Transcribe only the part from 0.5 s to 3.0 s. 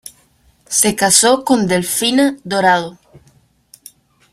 Se casó con Delfina Dorado.